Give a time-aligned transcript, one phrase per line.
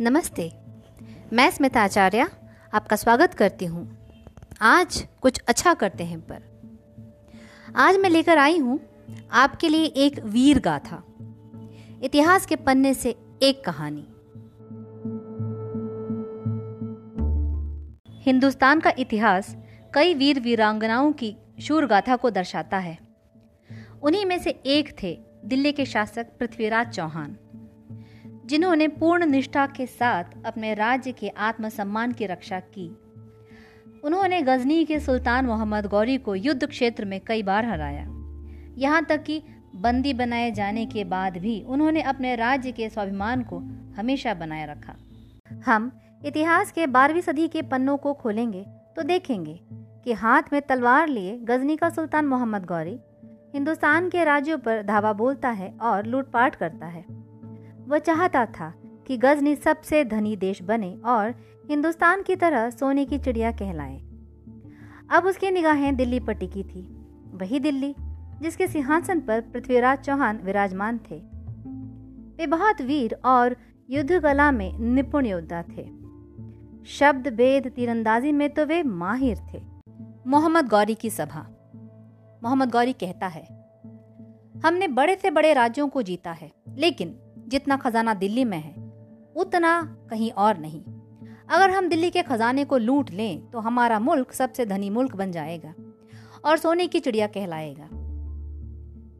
[0.00, 0.52] नमस्ते।
[1.32, 2.26] मैं स्मिता आचार्य,
[2.74, 3.98] आपका स्वागत करती हूँ।
[4.60, 6.42] आज कुछ अच्छा करते हैं पर।
[7.76, 8.80] आज मैं लेकर आई हूँ
[9.30, 11.02] आपके लिए एक वीर गाथा।
[12.02, 14.06] इतिहास के पन्ने से एक कहानी।
[18.22, 19.56] हिंदुस्तान का इतिहास
[19.94, 22.98] कई वीर वीरांगनाओं की शूर गाथा को दर्शाता है।
[24.02, 27.36] उन्हीं में से एक थे दिल्ली के शासक पृथ्वीराज चौहान।
[28.46, 32.88] जिन्होंने पूर्ण निष्ठा के साथ अपने राज्य के आत्मसम्मान की रक्षा की।
[34.04, 38.06] उन्होंने गजनी के सुल्तान मोहम्मद गौरी को युद्ध क्षेत्र में कई बार हराया।
[38.78, 39.42] यहाँ तक कि
[39.76, 43.58] बंदी बनाए जाने के बाद भी उन्होंने अपने राज्य के स्वाभिमान को
[43.96, 44.94] हमेशा बनाए रखा।
[45.66, 45.90] हम
[46.26, 48.64] इतिहास के बारहवीं सदी के पन्नों को खोलेंगे
[48.96, 49.58] तो देखेंगे
[50.04, 52.98] कि हाथ में तलवार लिए गजनी का सुल्तान मोहम्मद गौरी
[53.54, 57.04] हिंदुस्तान के राज्यों पर धावा बोलता है और लूटपाट करता है।
[57.86, 58.72] वह चाहता था
[59.06, 61.34] कि गजनी सबसे धनी देश बने और
[61.70, 63.96] हिंदुस्तान की तरह सोने की चिड़िया कहलाए।
[65.10, 66.82] अब उसकी निगाहें दिल्ली पर टिकी थी।
[67.32, 67.94] वही दिल्ली,
[68.42, 71.18] जिसके सिंहासन पर पृथ्वीराज चौहान विराजमान थे।
[72.38, 73.56] वे बहुत वीर और
[73.90, 75.84] युद्ध कला में निपुण योद्धा थे।
[76.86, 79.62] शब्द वेद तीरंदाजी में तो वे माहिर थे।
[80.26, 81.46] मोहम्मद गौरी की सभा।
[82.42, 83.44] मोहम्मद गौरी कहता है,
[84.64, 87.16] हमने बड़े से बड़े राज्यों को जीता है, लेकिन
[87.48, 88.74] जितना खजाना दिल्ली में है,
[89.36, 89.80] उतना
[90.10, 90.82] कहीं और नहीं।
[91.48, 95.32] अगर हम दिल्ली के खजाने को लूट लें तो हमारा मुल्क सबसे धनी मुल्क बन
[95.32, 95.74] जाएगा
[96.44, 97.88] और सोने की चिड़िया कहलाएगा।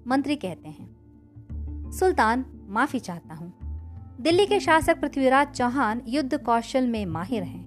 [0.07, 3.53] मंत्री कहते हैं, सुल्तान, माफ़ी चाहता हूँ।
[4.21, 7.65] दिल्ली के शासक पृथ्वीराज चौहान युद्ध कौशल में माहिर हैं।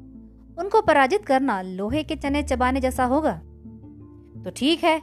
[0.57, 3.33] उनको पराजित करना लोहे के चने चबाने जैसा होगा?
[4.43, 5.01] तो ठीक है,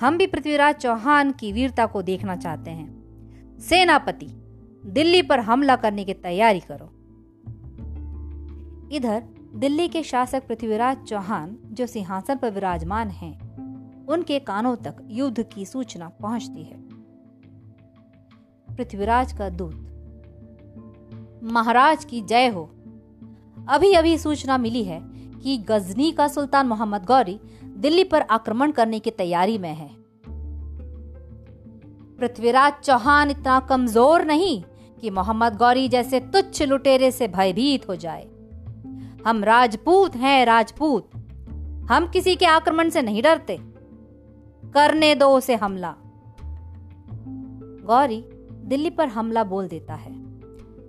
[0.00, 4.26] हम भी पृथ्वीराज चौहान की वीरता को देखना चाहते हैं। सेनापति
[4.84, 6.90] दिल्ली पर हमला करने की तैयारी करो।
[8.96, 9.22] इधर
[9.54, 15.64] दिल्ली के शासक पृथ्वीराज चौहान जो सिंहासन पर विराजमान हैं, उनके कानों तक युद्ध की
[15.64, 16.78] सूचना पहुँचती है।
[18.76, 19.86] पृथ्वीराज का दूत
[21.42, 22.64] महाराज की जय हो।
[23.68, 25.00] अभी अभी सूचना मिली है
[25.42, 29.90] कि गजनी का सुल्तान मोहम्मद गौरी दिल्ली पर आक्रमण करने की तैयारी में है।
[32.18, 34.62] पृथ्वीराज चौहान इतना कमज़ोर नहीं।
[35.00, 38.28] कि मोहम्मद गौरी जैसे तुच्छ लुटेरे से भयभीत हो जाए।
[39.26, 41.10] हम राजपूत हैं, राजपूत।
[41.90, 43.58] हम किसी के आक्रमण से नहीं डरते।
[44.74, 45.94] करने दो उसे हमला।
[47.84, 48.24] गौरी
[48.64, 50.12] दिल्ली पर हमला बोल देता है।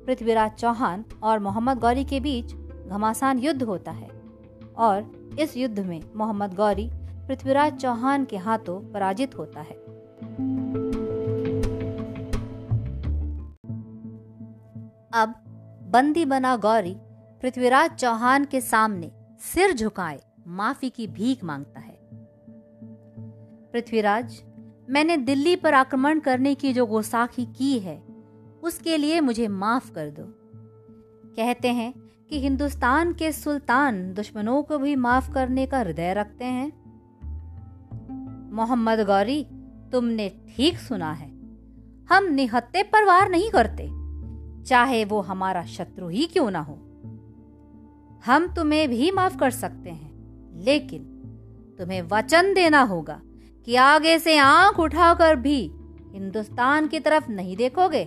[0.05, 2.53] पृथ्वीराज चौहान और मोहम्मद गौरी के बीच
[2.87, 4.09] घमासान युद्ध होता है
[4.77, 6.89] और इस युद्ध में मोहम्मद गौरी
[7.27, 9.75] पृथ्वीराज चौहान के हाथों पराजित होता है।
[15.13, 15.29] अब
[15.83, 16.95] बंदी बना गौरी
[17.41, 21.99] पृथ्वीराज चौहान के सामने सिर झुकाए, माफ़ी की भीख माँगता है।
[23.71, 24.43] पृथ्वीराज,
[24.89, 28.03] मैंने दिल्ली पर आक्रमण करने की जो गोसाखी की है,
[28.63, 30.23] उसके लिए मुझे माफ़ कर दो।
[31.35, 31.93] कहते हैं
[32.29, 36.71] कि हिंदुस्तान के सुल्तान दुश्मनों को भी माफ़ करने का हृदय रखते हैं।
[38.53, 39.47] मोहम्मद गौरी,
[39.91, 41.29] तुमने ठीक सुना है।
[42.11, 44.00] हम निहत्ते पर वार नहीं करते।
[44.67, 46.77] चाहे वो हमारा शत्रु ही क्यों ना हो।
[48.25, 50.11] हम तुम्हें भी माफ़ कर सकते हैं,
[50.63, 51.03] लेकिन
[51.77, 53.21] तुम्हें वचन देना होगा
[53.65, 55.71] कि आगे से आँख उठाकर भी
[56.13, 58.05] हिंदुस्तान की तरफ़ नहीं देखोगे।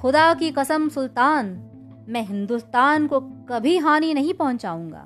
[0.00, 1.46] खुदा की कसम सुल्तान,
[2.08, 5.04] मैं हिंदुस्तान को कभी हानि नहीं पहुंचाऊँगा।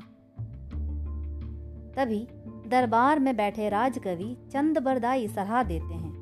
[1.96, 2.28] तभी
[2.66, 6.14] दरबार में बैठे राजकवि चंद बरदाई सलाह देते हैं।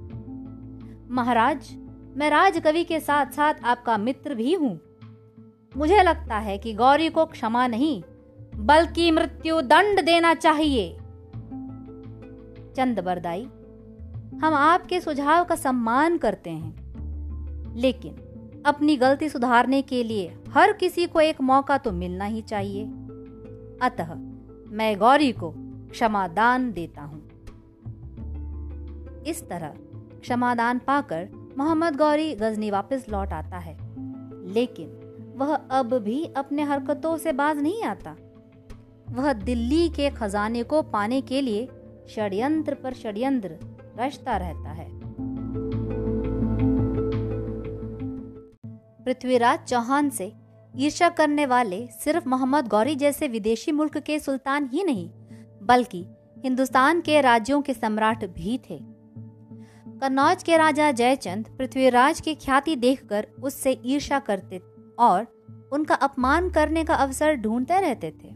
[1.10, 1.76] महाराज
[2.16, 4.80] मैं राजकवि के साथ साथ आपका मित्र भी हूँ।
[5.76, 8.02] मुझे लगता है कि गौरी को क्षमा नहीं,
[8.56, 10.96] बल्कि मृत्यु दंड देना चाहिए।
[12.76, 13.42] चंद बरदाई
[14.44, 16.82] हम आपके सुझाव का सम्मान करते हैं।
[17.76, 18.16] लेकिन
[18.66, 22.84] अपनी गलती सुधारने के लिए हर किसी को एक मौका तो मिलना ही चाहिए।
[23.82, 24.14] अतः
[24.68, 25.54] मैं गौरी को
[25.90, 27.28] क्षमादान देता हूँ।
[29.26, 29.68] इस तरह
[30.20, 31.28] क्षमादान पाकर
[31.58, 33.76] मोहम्मद गौरी गजनी वापस लौट आता है।
[34.52, 34.98] लेकिन
[35.36, 38.16] वह अब भी अपने हरकतों से बाज नहीं आता।
[39.10, 41.68] वह दिल्ली के खजाने को पाने के लिए
[42.08, 43.58] षड्यंत्र पर षड्यंत्र
[43.98, 44.90] रचता रहता है।
[49.04, 50.32] पृथ्वीराज चौहान से
[50.76, 55.10] ईर्षा करने वाले सिर्फ़ मोहम्मद गौरी जैसे विदेशी मुल्क के सुल्तान ही नहीं,
[55.62, 56.06] बल्कि
[56.38, 58.91] हिंदुस्तान के राज्यों के सम्राट भी थे।
[60.02, 64.60] कन्नौज के राजा जयचंद पृथ्वीराज की ख्याति देखकर उससे ईर्षा करते
[64.98, 65.26] और
[65.72, 68.30] उनका अपमान करने का अवसर ढूंढते रहते थे।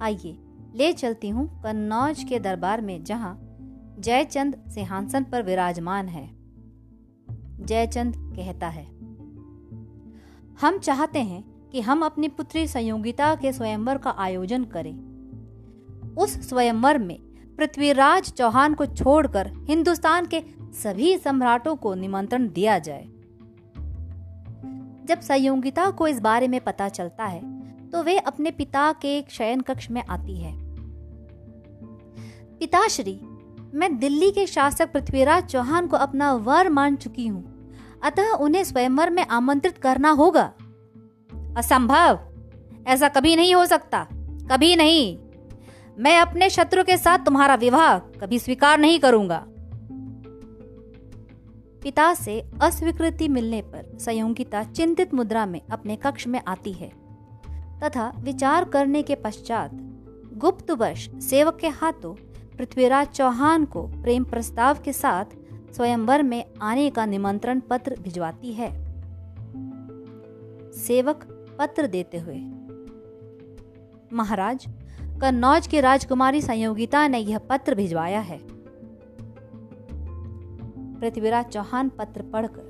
[0.00, 0.36] आइए,
[0.74, 3.38] ले चलती हूँ कन्नौज के दरबार में, जहाँ
[3.98, 6.28] जयचंद सिंहासन पर विराजमान है।
[7.66, 8.84] जयचंद कहता है,
[10.60, 14.94] हम चाहते हैं कि हम अपनी पुत्री संयोगिता के स्वयंवर का आयोजन करें।
[16.14, 17.18] उस स्वयंवर में
[17.58, 20.42] पृथ्वीराज चौहान को छोड़कर हिंदुस्तान के
[20.82, 23.04] सभी सम्राटों को निमंत्रण दिया जाए।
[25.04, 27.40] जब संयोगिता को इस बारे में पता चलता है
[27.90, 30.52] तो वे अपने पिता के शयन कक्ष में आती है।
[32.58, 33.20] पिताश्री,
[33.74, 37.70] मैं दिल्ली के शासक पृथ्वीराज चौहान को अपना वर मान चुकी हूँ।
[38.04, 40.52] अतः उन्हें स्वयंवर में आमंत्रित करना होगा।
[41.56, 42.18] असंभव!
[42.86, 44.06] ऐसा कभी नहीं हो सकता।
[44.50, 45.18] कभी नहीं!
[45.98, 49.44] मैं अपने शत्रु के साथ तुम्हारा विवाह कभी स्वीकार नहीं करूँगा।
[51.82, 56.88] पिता से अस्वीकृति मिलने पर संयोगिता चिंतित मुद्रा में अपने कक्ष में आती है,
[57.82, 59.70] तथा विचार करने के पश्चात
[60.34, 62.14] गुप्तवश सेवक के हाथों
[62.56, 65.36] पृथ्वीराज चौहान को प्रेम प्रस्ताव के साथ
[65.74, 68.70] स्वयंवर में आने का निमंत्रण पत्र भिजवाती है।
[70.78, 71.24] सेवक
[71.58, 72.38] पत्र देते हुए,
[74.12, 74.66] महाराज
[75.22, 78.38] कन्नौज की राजकुमारी संयोगिता ने यह पत्र भिजवाया है।
[81.00, 82.68] पृथ्वीराज चौहान पत्र पढ़कर,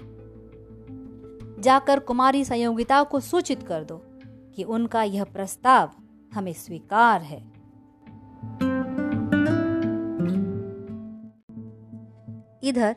[1.60, 3.96] जाकर कुमारी संयोगिता को सूचित कर दो
[4.56, 5.90] कि उनका यह प्रस्ताव
[6.32, 7.40] हमें स्वीकार है।
[12.62, 12.96] इधर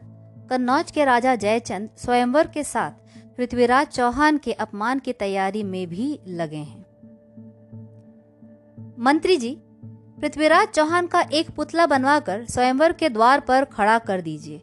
[0.50, 2.92] कन्नौज के राजा जयचंद स्वयंवर के साथ
[3.38, 6.85] पृथ्वीराज चौहान के अपमान की तैयारी में भी लगे हैं।
[9.00, 9.58] मंत्री जी,
[10.20, 14.58] पृथ्वीराज चौहान का एक पुतला बनवाकर स्वयंवर के द्वार पर खड़ा कर दीजिए,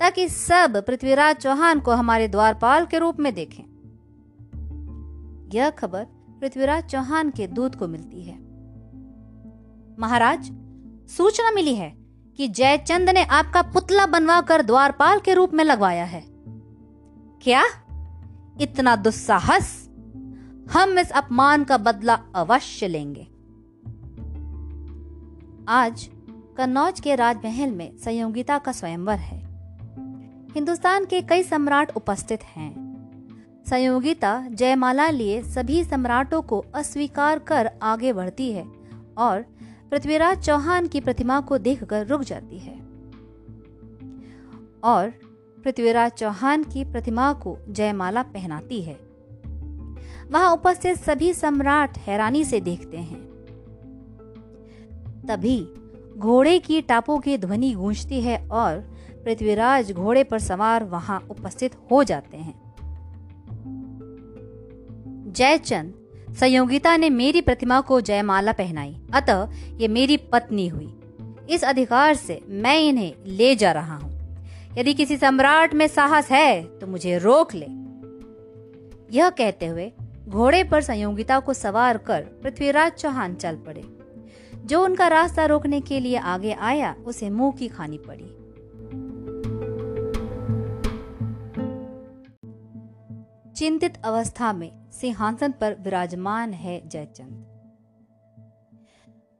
[0.00, 3.64] ताकि सब पृथ्वीराज चौहान को हमारे द्वारपाल के रूप में देखें।
[5.54, 6.04] यह खबर
[6.40, 8.38] पृथ्वीराज चौहान के दूत को मिलती है।
[9.98, 10.50] महाराज,
[11.10, 11.96] सूचना मिली है
[12.36, 16.24] कि जयचंद ने आपका पुतला बनवाकर द्वारपाल के रूप में लगवाया है।
[17.42, 17.64] क्या?
[18.60, 19.88] इतना दुस्साहस?
[20.72, 23.31] हम इस अपमान का बदला अवश्य लेंगे।
[25.68, 26.10] आज
[26.56, 29.38] कन्नौज के राजमहल में संयोगिता का स्वयंवर है।
[30.54, 32.72] हिंदुस्तान के कई सम्राट उपस्थित हैं।
[33.70, 38.66] संयोगिता जयमाला लिए सभी सम्राटों को अस्वीकार कर आगे बढ़ती है
[39.18, 39.40] और
[39.90, 42.80] पृथ्वीराज चौहान की प्रतिमा को देखकर रुक जाती है।
[44.84, 45.10] और
[45.64, 49.00] पृथ्वीराज चौहान की प्रतिमा को जयमाला पहनाती है।
[50.30, 53.31] वहाँ उपस्थित सभी सम्राट हैरानी से देखते हैं।
[55.28, 55.68] तभी
[56.18, 58.78] घोड़े की टापों की ध्वनि गूंजती है और
[59.24, 62.60] पृथ्वीराज घोड़े पर सवार वहाँ उपस्थित हो जाते हैं।
[65.32, 70.94] जयचंद संयोगिता ने मेरी प्रतिमा को जयमाला पहनाई। अतः ये मेरी पत्नी हुई।
[71.50, 74.10] इस अधिकार से मैं इन्हें ले जा रहा हूँ।
[74.78, 77.66] यदि किसी सम्राट में साहस है तो मुझे रोक ले।
[79.18, 79.92] यह कहते हुए
[80.28, 83.82] घोड़े पर संयोगिता को सवार कर पृथ्वीराज चौहान चल पड़े।
[84.64, 88.42] जो उनका रास्ता रोकने के लिए आगे आया, उसे मुँह की खानी पड़ी।
[93.52, 97.46] चिंतित अवस्था में सिंहासन पर विराजमान है जयचंद।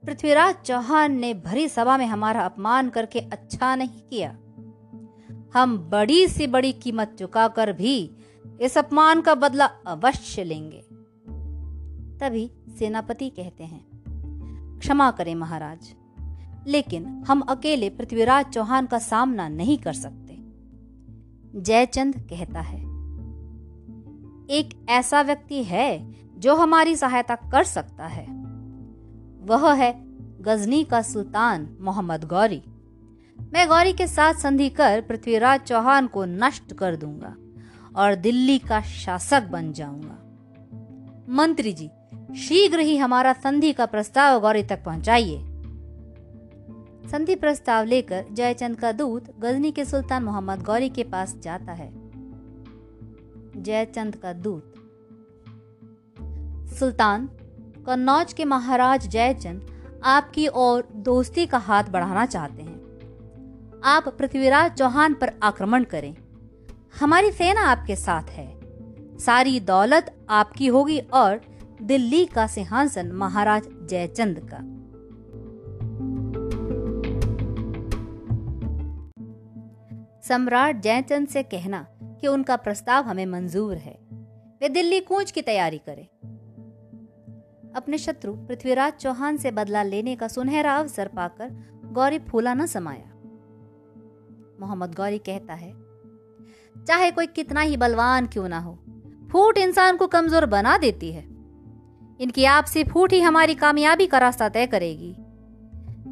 [0.05, 4.37] पृथ्वीराज चौहान ने भरी सभा में हमारा अपमान करके अच्छा नहीं किया।
[5.53, 8.11] हम बड़ी से बड़ी कीमत चुकाकर भी
[8.61, 10.81] इस अपमान का बदला अवश्य लेंगे।
[12.19, 13.92] तभी सेनापति कहते हैं
[14.83, 15.93] क्षमा करें महाराज।
[16.67, 20.37] लेकिन हम अकेले पृथ्वीराज चौहान का सामना नहीं कर सकते।
[21.55, 22.79] जयचंद कहता है,
[24.49, 28.25] एक ऐसा व्यक्ति है जो हमारी सहायता कर सकता है।
[29.41, 29.91] वह है
[30.41, 32.61] गजनी का सुल्तान मोहम्मद गौरी।
[33.53, 37.35] मैं गौरी के साथ संधि कर पृथ्वीराज चौहान को नष्ट कर दूँगा
[37.95, 40.19] और दिल्ली का शासक बन जाऊँगा।
[41.33, 41.89] मंत्री जी
[42.35, 45.37] शीघ्र ही हमारा संधि का प्रस्ताव गौरी तक पहुंचाइए।
[47.11, 51.91] संधि प्रस्ताव लेकर जयचंद का दूत गजनी के सुल्तान मोहम्मद गौरी के पास जाता है।
[53.63, 54.73] जयचंद का दूत,
[56.73, 57.29] सुल्तान,
[57.87, 59.67] कन्नौज के महाराज जयचंद
[60.03, 62.83] आपकी ओर दोस्ती का हाथ बढ़ाना चाहते हैं।
[63.83, 66.15] आप पृथ्वीराज चौहान पर आक्रमण करें।
[66.99, 68.47] हमारी सेना आपके साथ है।
[69.17, 71.41] सारी दौलत आपकी होगी और
[71.83, 74.57] दिल्ली का सिंहासन महाराज जयचंद का।
[80.21, 81.85] सम्राट जयचंद से कहना
[82.21, 83.97] कि उनका प्रस्ताव हमें मंजूर है।
[84.61, 86.07] वे दिल्ली कूच की तैयारी करें।
[87.75, 91.51] अपने शत्रु पृथ्वीराज चौहान से बदला लेने का सुनहरा अवसर पाकर
[91.93, 93.11] गौरी फूला न समाया।
[94.59, 95.73] मोहम्मद गौरी कहता है,
[96.77, 98.77] चाहे कोई कितना ही बलवान क्यों ना हो,
[99.31, 101.32] फूट इंसान को कमज़ोर बना देती है।
[102.19, 105.15] इनकी आपसी फूट ही हमारी कामयाबी का रास्ता तय करेगी।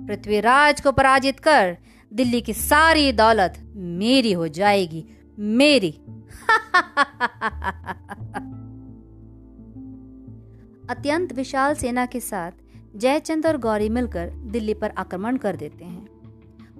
[0.07, 1.77] पृथ्वीराज को पराजित कर
[2.13, 5.05] दिल्ली की सारी दौलत मेरी हो जाएगी।
[5.39, 5.91] मेरी।
[10.89, 12.51] अत्यंत विशाल सेना के साथ
[12.95, 16.07] जयचंद और गौरी मिलकर दिल्ली पर आक्रमण कर देते हैं।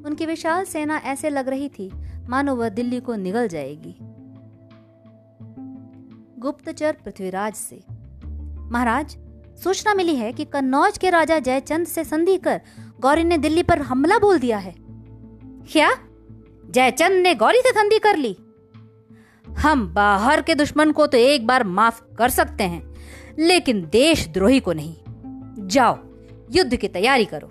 [0.04, 1.92] उनकी विशाल सेना ऐसे लग रही थी,
[2.30, 3.96] मानो वह दिल्ली को निगल जाएगी।
[6.40, 8.01] गुप्तचर पृथ्वीराज से
[8.72, 9.18] महाराज,
[9.64, 12.62] सूचना मिली है कि कन्नौज के राजा जयचंद से संधि कर
[13.00, 14.76] गौरी ने दिल्ली पर हमला बोल दिया है।
[15.72, 15.90] क्या?
[16.66, 18.38] जयचंद ने गौरी से संधि कर ली?
[19.60, 22.96] हम बाहर के दुश्मन को तो एक बार माफ़ कर सकते हैं,
[23.40, 24.96] लेकिन देशद्रोही को नहीं।
[25.68, 25.98] जाओ,
[26.52, 27.48] युद्ध की तैयारी करो।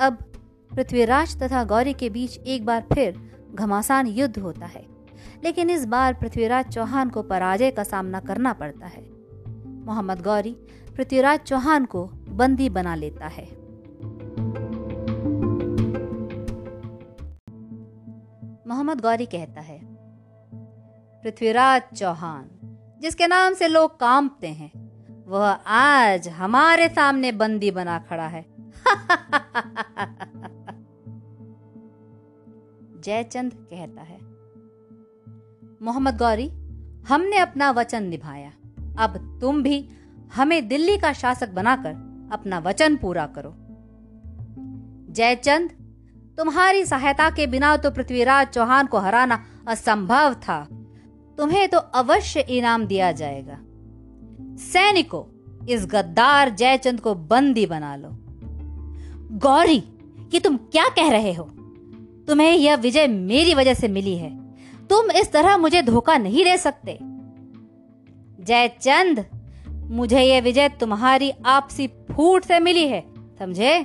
[0.00, 0.18] अब
[0.74, 3.20] पृथ्वीराज तथा गौरी के बीच एक बार फिर
[3.54, 4.97] घमासान युद्ध होता है।
[5.44, 9.06] लेकिन इस बार पृथ्वीराज चौहान को पराजय का सामना करना पड़ता है।
[9.84, 10.56] मोहम्मद गौरी
[10.96, 13.58] पृथ्वीराज चौहान को बंदी बना लेता है।
[18.68, 19.80] मोहम्मद गौरी कहता है,
[21.22, 22.48] पृथ्वीराज चौहान,
[23.00, 24.72] जिसके नाम से लोग कांपते हैं,
[25.26, 28.46] वह आज हमारे सामने बंदी बना खड़ा है।
[33.00, 34.37] जयचंद कहता है
[35.82, 36.48] मोहम्मद गौरी,
[37.08, 38.52] हमने अपना वचन निभाया।
[38.98, 39.88] अब तुम भी
[40.34, 41.90] हमें दिल्ली का शासक बनाकर
[42.32, 43.54] अपना वचन पूरा करो।
[45.12, 45.70] जयचंद,
[46.38, 50.68] तुम्हारी सहायता के बिना तो पृथ्वीराज चौहान को हराना असंभव था।
[51.38, 53.58] तुम्हें तो अवश्य इनाम दिया जाएगा।
[54.56, 55.24] सैनिकों,
[55.66, 58.08] इस गद्दार जयचंद को बंदी बना लो।
[59.38, 59.84] गौरी
[60.34, 61.44] ये तुम क्या कह रहे हो?
[62.28, 64.47] तुम्हें यह विजय मेरी वजह से मिली है।
[64.90, 66.98] तुम इस तरह मुझे धोखा नहीं दे सकते।
[68.44, 69.24] जयचंद
[69.68, 73.04] मुझे यह विजय तुम्हारी आपसी फूट से मिली है,
[73.38, 73.84] समझे?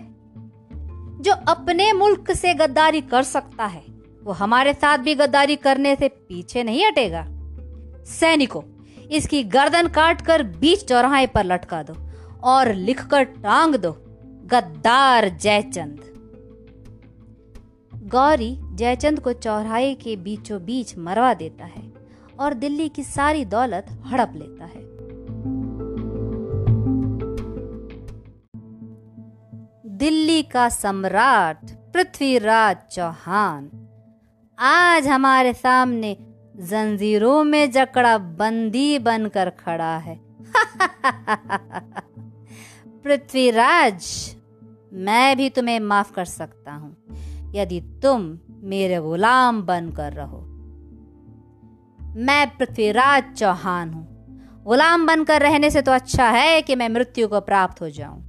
[1.22, 3.84] जो अपने मुल्क से गद्दारी कर सकता है,
[4.24, 7.26] वो हमारे साथ भी गद्दारी करने से पीछे नहीं हटेगा।
[8.06, 8.62] सैनिकों,
[9.12, 11.94] इसकी गर्दन काट कर बीच चौराहे पर लटका दो
[12.44, 13.92] और लिखकर टांग दो,
[14.46, 16.13] गद्दार जयचंद
[18.14, 21.94] गौरी जयचंद को चौराहे के बीचों बीच मरवा देता है
[22.40, 24.82] और दिल्ली की सारी दौलत हड़प लेता है।
[29.98, 33.70] दिल्ली का सम्राट पृथ्वीराज चौहान,
[34.60, 36.18] आज हमारे सामने
[36.56, 40.16] जंजीरों में जकड़ा बंदी बनकर खड़ा है।
[43.04, 44.36] पृथ्वीराज,
[44.94, 46.98] मैं भी तुम्हें माफ़ कर सकता हूँ।
[47.56, 50.40] यदि तुम मेरे गुलाम बनकर रहो।
[52.16, 54.08] मैं पृथ्वीराज चौहान हूँ।
[54.64, 58.22] गुलाम बनकर रहने से तो अच्छा है कि मैं मृत्यु को प्राप्त हो जाऊँ।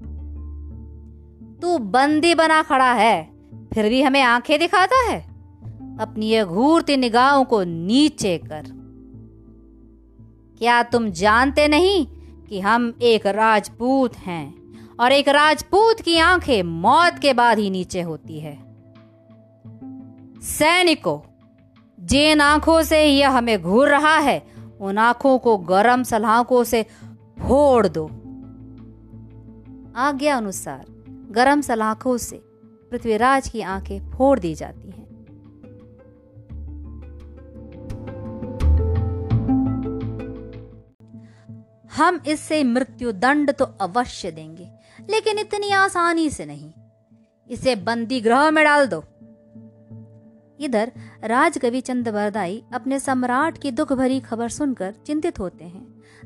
[1.62, 3.31] तू बंदी बना खड़ा है,
[3.75, 5.21] फिर भी हमें आँखें दिखाता है?
[6.00, 8.62] अपनी ये घूरती निगाहों को नीचे कर।
[10.59, 12.07] क्या तुम जानते नहीं
[12.49, 14.54] कि हम एक राजपूत हैं
[15.00, 18.63] और एक राजपूत की आँखें मौत के बाद ही नीचे होती है?
[20.44, 21.18] सैनिकों,
[21.98, 24.42] जिन आँखों से यह हमें घूर रहा है,
[24.80, 26.82] उन आँखों को गरम सलाखों से
[27.38, 28.04] फोड़ दो।
[29.96, 30.84] आज्ञा अनुसार
[31.30, 32.36] गरम सलाखों से
[32.90, 35.04] पृथ्वीराज की आँखें फोड़ दी जाती हैं।
[41.96, 44.70] हम इससे मृत्यु दंड तो अवश्य देंगे,
[45.10, 46.72] लेकिन इतनी आसानी से नहीं।
[47.50, 49.04] इसे बंदी ग्रह में डाल दो।
[50.64, 50.92] इधर
[51.25, 55.85] राजकवि चंद बरदाई अपने सम्राट की दुख भरी खबर सुनकर चिंतित होते हैं,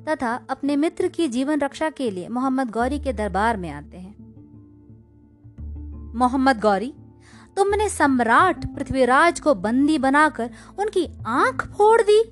[0.08, 4.16] तथा अपने मित्र की जीवन रक्षा के लिए मोहम्मद गौरी के दरबार में आते हैं।
[6.14, 6.92] मोहम्मद गौरी,
[7.56, 12.22] तुमने सम्राट पृथ्वीराज को बंदी बनाकर उनकी आँख फोड़ दी?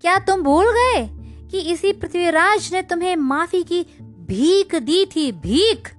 [0.00, 1.08] क्या तुम भूल गए
[1.48, 3.82] कि इसी पृथ्वीराज ने तुम्हें माफ़ी की
[4.28, 5.92] भीख दी थी भीख?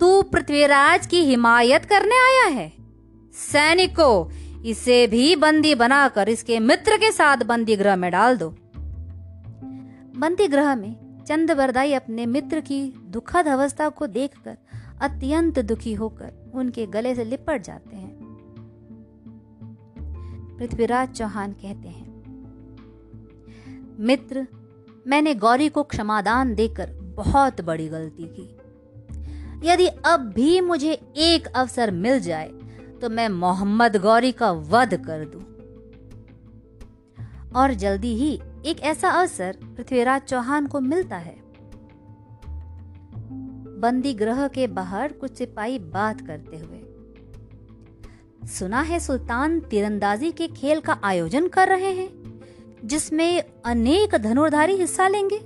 [0.00, 2.77] तू पृथ्वीराज की हिमायत करने आया है।
[3.38, 8.48] सैनिकों, इसे भी बंदी बनाकर इसके मित्र के साथ बंदी ग्रह में डाल दो।
[10.18, 14.56] बंदी ग्रह में चंद बरदाई अपने मित्र की दुखद अवस्था को देखकर
[15.00, 18.16] अत्यंत दुखी होकर उनके गले से लिपट जाते हैं।
[20.58, 22.06] पृथ्वीराज चौहान कहते हैं,
[24.00, 24.46] मित्र,
[25.06, 31.90] मैंने गौरी को क्षमादान देकर बहुत बड़ी गलती की। यदि अब भी मुझे एक अवसर
[31.90, 32.50] मिल जाए
[33.02, 35.42] तो मैं मोहम्मद गौरी का वध कर दूँ।
[37.56, 38.32] और जल्दी ही
[38.66, 41.36] एक ऐसा अवसर पृथ्वीराज चौहान को मिलता है।
[43.80, 46.80] बंदी ग्रह के बाहर कुछ सिपाही बात करते हुए,
[48.48, 52.08] सुना है सुल्तान तीरंदाजी के खेल का आयोजन कर रहे हैं,
[52.84, 55.36] जिसमें अनेक धनुर्धारी हिस्सा लेंगे?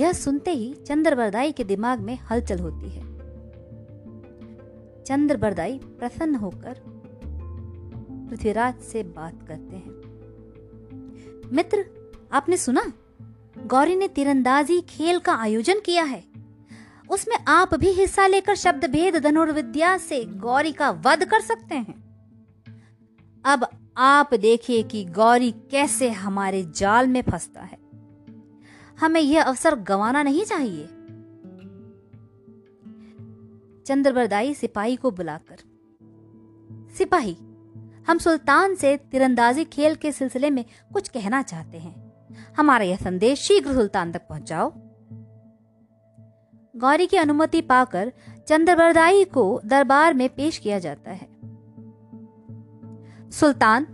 [0.00, 3.11] यह सुनते ही चंद्रबरदाई के दिमाग में हलचल होती है।
[5.06, 6.80] चंद्रबरदाई प्रसन्न होकर
[8.30, 10.02] पृथ्वीराज से बात करते हैं।
[11.52, 11.84] मित्र,
[12.32, 12.92] आपने सुना?
[13.66, 16.24] गौरी ने तीरंदाजी खेल का आयोजन किया है।
[17.10, 22.02] उसमें आप भी हिस्सा लेकर शब्द भेद, धनुर्विद्या से गौरी का वध कर सकते हैं।
[23.44, 23.66] अब
[23.96, 27.78] आप देखिए कि गौरी कैसे हमारे जाल में फंसता है।
[29.00, 30.88] हमें यह अवसर गंवाना नहीं चाहिए।
[33.86, 35.56] चंद्रबरदाई सिपाही को बुलाकर,
[36.98, 37.36] सिपाही,
[38.08, 42.12] हम सुल्तान से तिरंदाजी खेल के सिलसिले में कुछ कहना चाहते हैं।
[42.58, 44.72] हमारा यह संदेश शीघ्र सुल्तान तक पहुंचाओ।
[46.76, 48.12] गौरी की अनुमति पाकर
[48.48, 51.28] चंद्रबरदाई को दरबार में पेश किया जाता है।
[53.30, 53.86] सुल्तान,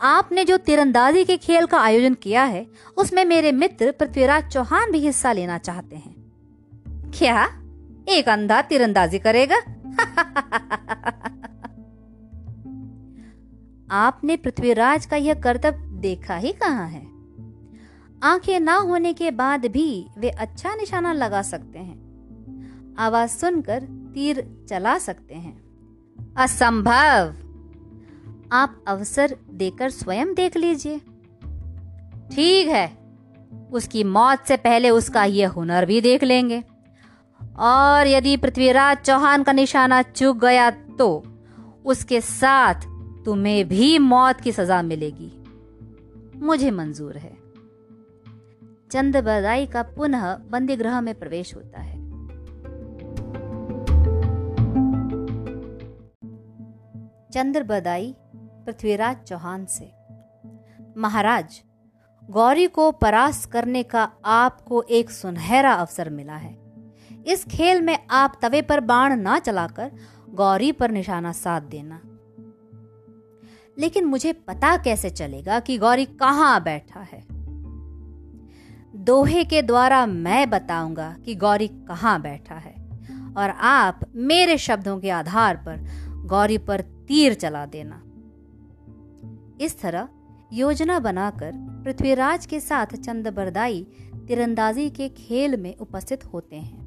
[0.00, 4.98] आपने जो तीरंदाजी के खेल का आयोजन किया है, उसमें मेरे मित्र पृथ्वीराज चौहान भी
[4.98, 6.14] हिस्सा लेना चाहते हैं।
[7.18, 7.61] क्या?
[8.08, 9.56] एक अंधा तीरंदाजी करेगा।
[13.90, 17.06] आपने पृथ्वीराज का यह कर्तव्य देखा ही कहा है?
[18.22, 22.02] आँखें ना होने के बाद भी वे अच्छा निशाना लगा सकते हैं।
[22.98, 23.82] आवाज़ सुनकर
[24.14, 25.62] तीर चला सकते हैं।
[26.36, 27.34] असंभव!
[28.52, 30.98] आप अवसर देकर स्वयं देख लीजिए।
[32.32, 32.92] ठीक है,
[33.72, 36.62] उसकी मौत से पहले उसका यह हुनर भी देख लेंगे।
[37.58, 41.22] और यदि पृथ्वीराज चौहान का निशाना चूक गया तो
[41.84, 42.74] उसके साथ
[43.24, 45.32] तुम्हें भी मौत की सजा मिलेगी।
[46.38, 47.36] मुझे मंजूर है।
[48.92, 52.00] चंद बदाई का पुनः बंदी ग्रह में प्रवेश होता है।
[57.30, 59.92] चंद्र बदाई पृथ्वीराज चौहान से।
[60.96, 61.62] महाराज,
[62.30, 66.61] गौरी को परास्त करने का आपको एक सुनहरा अवसर मिला है।
[67.26, 69.90] इस खेल में आप तवे पर बाण ना चलाकर
[70.30, 72.00] गौरी पर निशाना साध देना।
[73.78, 77.24] लेकिन मुझे पता कैसे चलेगा कि गौरी कहाँ बैठा है?
[78.96, 82.74] दोहे के द्वारा मैं बताऊँगा कि गौरी कहाँ बैठा है,
[83.36, 85.86] और आप मेरे शब्दों के आधार पर
[86.26, 88.02] गौरी पर तीर चला देना।
[89.60, 90.08] इस तरह
[90.52, 91.52] योजना बनाकर
[91.84, 93.86] पृथ्वीराज के साथ चंद्रबरदाई
[94.28, 96.81] तीरंदाजी के खेल में उपस्थित होते हैं।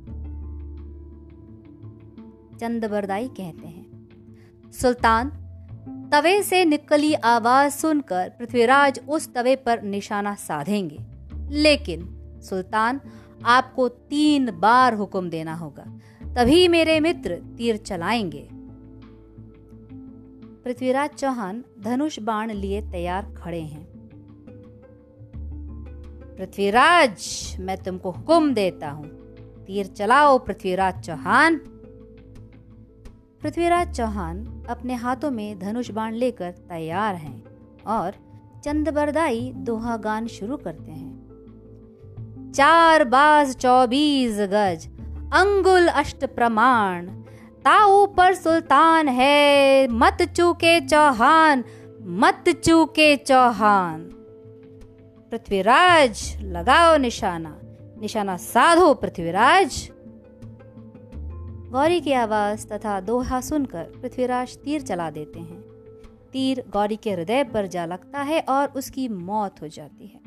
[2.60, 4.10] चंद्रबरदाई कहते हैं।
[4.82, 5.30] सुल्तान,
[6.12, 11.00] तवे से निकली आवाज़ सुनकर पृथ्वीराज उस तवे पर निशाना साधेंगे।
[11.34, 13.02] लेकिन सुल्तान,
[13.46, 16.00] आपको तीन बार हुक्म देना होगा।
[16.36, 18.50] तभी मेरे मित्र तीर चलाएँगे।
[20.64, 23.96] पृथ्वीराज चौहान धनुष बाण लिए तैयार खड़े हैं।
[26.38, 27.18] पृथ्वीराज,
[27.60, 29.06] मैं तुमको हुक्म देता हूँ।
[29.66, 31.62] तीर चलाओ पृथ्वीराज चौहान।
[33.46, 37.44] पृथ्वीराज चौहान अपने हाथों में धनुष बाण लेकर तैयार हैं
[37.88, 38.14] और
[38.64, 44.88] चंदबरदाई दोहा गान शुरू करते हैं। चार बाज चौबीस गज,
[45.34, 47.08] अंगुल अष्ट प्रमाण,
[47.66, 51.64] ताऊ पर सुल्तान है, मत चूके चौहान,
[52.02, 54.02] मत चूके चौहान।
[55.32, 57.58] पृथ्वीराज, लगाओ निशाना
[58.02, 59.92] निशाना साधो पृथ्वीराज।
[61.72, 65.62] गौरी की आवाज़ तथा दोहा सुनकर पृथ्वीराज तीर चला देते हैं।
[66.32, 70.20] तीर गौरी के हृदय पर जा लगता है और उसकी मौत हो जाती है।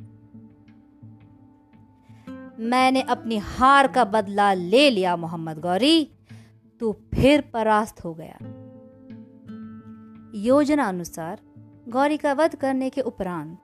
[2.59, 6.11] मैंने अपनी हार का बदला ले लिया, मोहम्मद गौरी।
[6.81, 8.39] तू फिर परास्त हो गया।
[10.35, 11.41] योजना अनुसार
[11.89, 13.59] गौरी का वध करने के उपरांत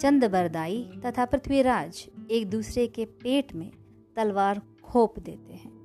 [0.00, 3.72] चंद बरदाई तथा पृथ्वीराज एक दूसरे के पेट में
[4.16, 5.75] तलवार खोप देते हैं।